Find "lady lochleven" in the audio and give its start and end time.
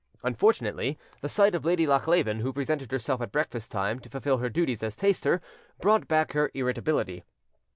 1.63-2.39